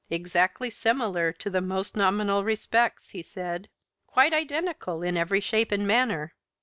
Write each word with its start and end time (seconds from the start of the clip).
"Exactly 0.09 0.71
similar 0.71 1.31
to 1.33 1.51
the 1.51 1.61
most 1.61 1.95
nominal 1.95 2.43
respects," 2.43 3.09
he 3.11 3.21
said. 3.21 3.69
"Quite 4.07 4.33
identical 4.33 5.03
in 5.03 5.15
every 5.15 5.41
shape 5.41 5.71
and 5.71 5.85
manner." 5.85 6.33